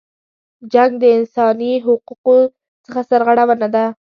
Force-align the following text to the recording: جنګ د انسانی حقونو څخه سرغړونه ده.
جنګ 0.73 0.91
د 0.99 1.03
انسانی 1.17 1.73
حقونو 1.85 2.39
څخه 2.85 3.01
سرغړونه 3.09 3.67
ده. 3.75 3.85